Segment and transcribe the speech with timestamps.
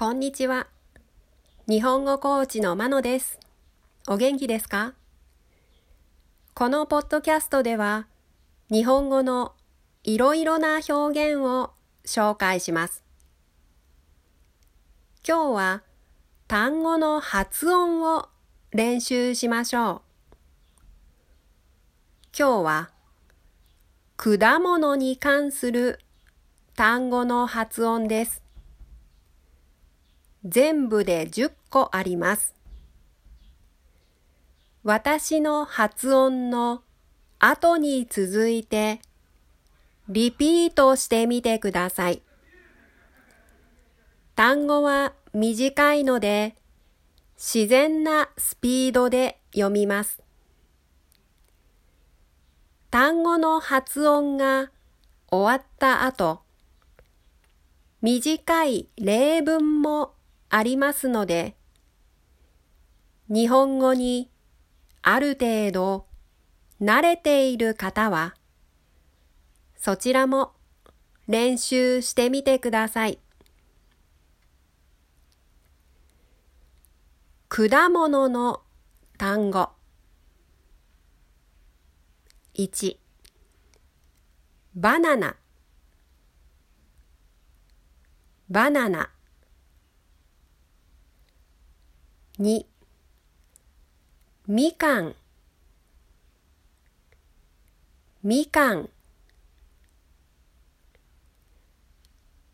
[0.00, 0.66] こんにちは。
[1.68, 3.38] 日本語コーチのまのです。
[4.08, 4.94] お元気ですか？
[6.54, 8.06] このポッドキャストでは、
[8.70, 9.52] 日本語の
[10.02, 11.72] いろいろな表現を
[12.06, 13.04] 紹介します。
[15.22, 15.82] 今日は
[16.48, 18.30] 単語の発音を
[18.70, 20.00] 練習しましょう。
[22.34, 22.90] 今日は
[24.16, 26.00] 果物に関する
[26.74, 28.39] 単語の発音です。
[30.44, 32.54] 全部で10個あります。
[34.82, 36.82] 私の発音の
[37.38, 39.00] 後に続いて
[40.08, 42.22] リピートしてみてください。
[44.34, 46.56] 単語は短いので
[47.36, 50.22] 自然なスピードで読みます。
[52.90, 54.70] 単語の発音が
[55.30, 56.40] 終わった後、
[58.02, 60.14] 短い例文も
[60.50, 61.56] ありますので、
[63.28, 64.28] 日本語に
[65.00, 66.06] ある程度
[66.82, 68.34] 慣れている方は、
[69.76, 70.52] そちらも
[71.28, 73.20] 練習してみてください。
[77.48, 78.62] 果物の
[79.16, 79.70] 単語。
[82.54, 82.96] 1
[84.74, 85.36] バナナ。
[88.48, 89.10] バナナ。
[92.40, 92.64] 2
[94.48, 95.14] みかん。
[98.22, 98.88] みかん。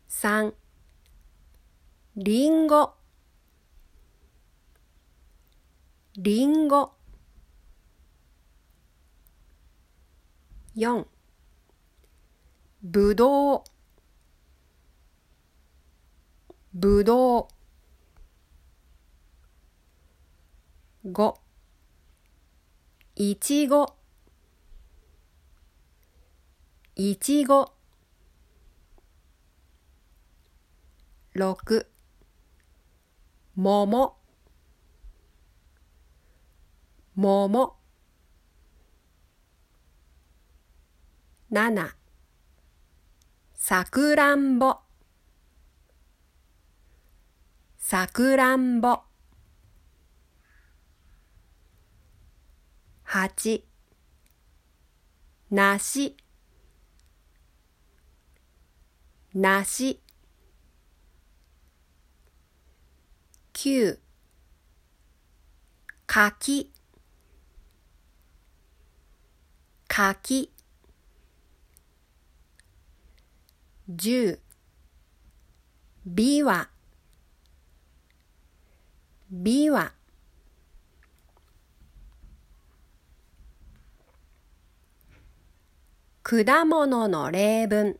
[0.09, 0.53] 3
[2.17, 2.95] りんご。
[6.17, 6.91] りんご。
[10.75, 11.05] 4
[12.83, 13.63] ぶどう。
[16.73, 17.56] ぶどう。
[21.07, 21.35] 5
[23.15, 23.95] いちご。
[26.97, 27.71] いちご。
[31.33, 31.87] 6
[33.55, 34.17] もも。
[37.15, 37.77] もも。
[41.53, 41.91] 7
[43.53, 44.79] さくらんぼ。
[47.77, 49.06] さくらんぼ。
[53.17, 53.65] 八
[55.49, 56.15] なし。
[59.33, 59.99] なし。
[63.53, 63.99] 九
[66.05, 66.71] かき。
[69.87, 70.51] かき。
[73.89, 74.39] 十
[76.05, 76.69] びわ。
[79.31, 79.96] びわ。
[86.29, 87.97] 果物の例文。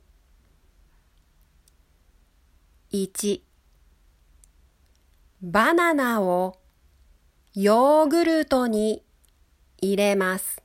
[2.91, 3.39] 1
[5.41, 6.59] バナナを
[7.53, 9.05] ヨーグルトに
[9.77, 10.61] 入れます。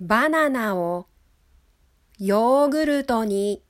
[0.00, 1.08] バナナを
[2.18, 3.62] ヨーグルトに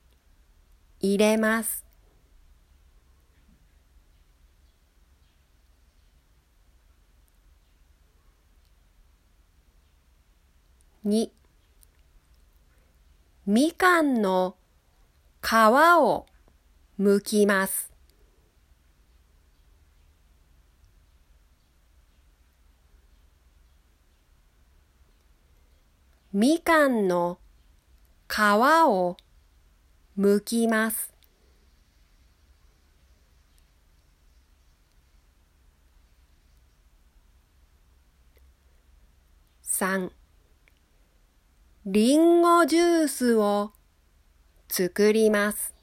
[1.01, 1.84] 入れます。
[11.07, 11.29] 2
[13.45, 14.57] みかんの
[15.43, 15.53] 皮
[16.01, 16.25] を
[16.99, 17.93] 剥きます。
[26.33, 27.39] みかんの
[28.27, 28.41] 皮
[28.89, 29.19] を
[30.19, 31.13] 剥きます。
[39.65, 40.24] 3
[41.87, 43.73] りんごジュースを
[44.71, 45.75] 作ります。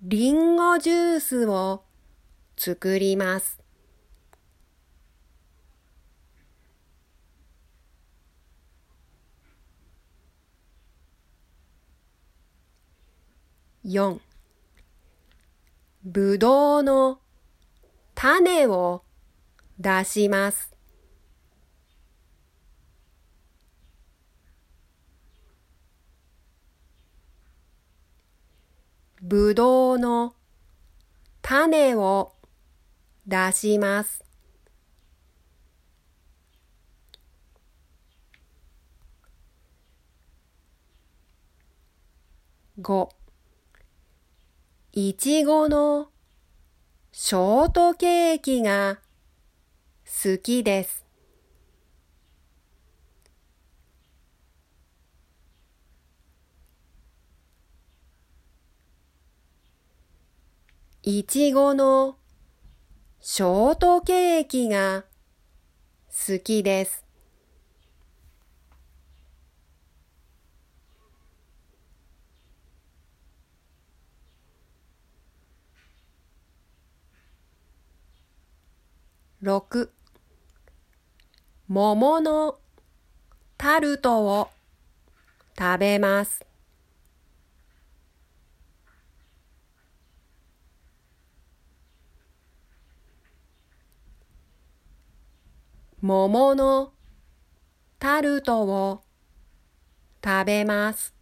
[0.00, 1.82] りんごジュースを
[2.56, 3.60] 作ります。
[13.84, 14.31] 4
[16.04, 17.20] ぶどうの
[18.16, 19.04] 種を
[19.78, 20.72] 出します。
[29.22, 30.34] ぶどうの
[31.40, 32.32] 種を
[33.24, 34.24] 出します。
[42.80, 43.21] 5
[44.94, 46.08] いちごの
[47.12, 48.98] ショートケーキが
[50.04, 51.06] 好きです。
[61.02, 62.18] いちごの
[63.18, 65.04] ショートケーキが
[66.10, 67.01] 好きです。
[79.42, 79.90] 6
[81.68, 82.60] 桃の
[83.58, 84.48] タルトを
[85.58, 86.46] 食べます。
[96.00, 96.92] 桃の
[97.98, 99.02] タルトを
[100.24, 101.21] 食べます。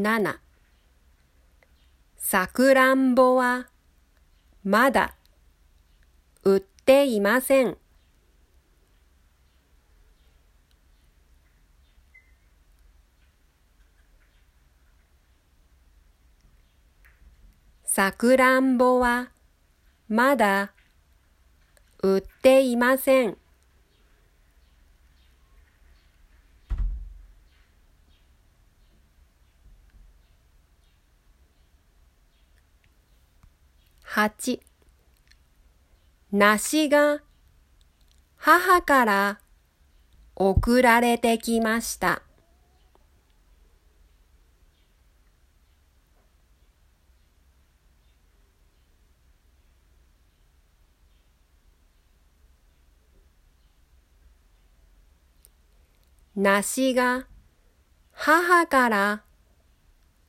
[0.00, 0.40] 7
[2.16, 3.68] さくらんぼは
[4.64, 5.14] まだ
[6.42, 7.76] 売っていません。
[17.84, 19.32] さくらんぼは
[20.08, 20.72] まだ
[22.02, 23.39] 売っていません。
[34.22, 34.60] 8
[36.30, 37.22] 梨が
[38.36, 39.40] 母から
[40.36, 42.22] 送られてきました。
[56.36, 57.26] 梨が
[58.12, 59.22] 母から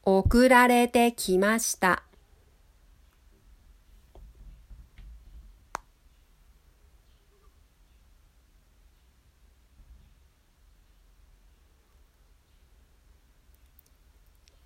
[0.03, 2.03] 送られてきました。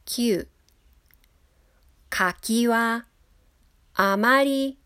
[0.06, 0.48] 9
[2.12, 3.06] 柿は
[3.96, 4.78] あまり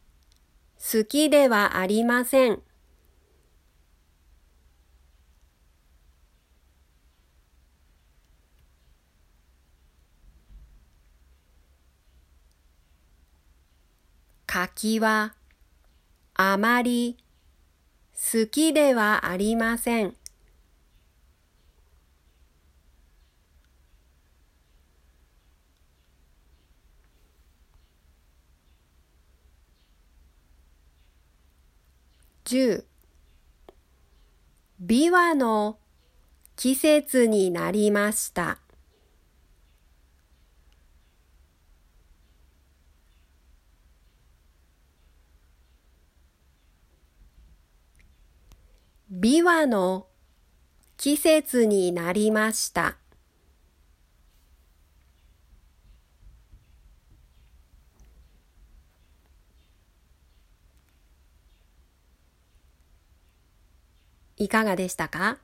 [0.77, 2.61] 好きではありません。
[14.47, 15.35] 柿は
[16.33, 17.17] あまり
[18.13, 20.15] 好きではありません。
[32.49, 32.83] 10
[34.79, 35.77] ビワの
[36.55, 38.57] 季節になりました。
[49.11, 50.07] ビワの
[50.97, 52.97] 季節になりました。
[64.39, 65.37] いかがでしたか？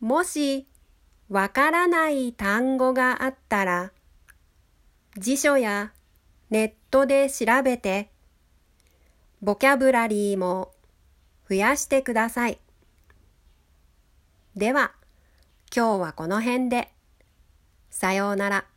[0.00, 0.66] もし
[1.28, 3.92] わからない単語があったら
[5.16, 5.92] 辞書や
[6.50, 8.10] ネットで調べて
[9.40, 10.72] ボキャブラリーも
[11.48, 12.58] 増やしてください。
[14.56, 14.92] では
[15.74, 16.90] 今日はこの辺で
[17.90, 18.71] さようなら。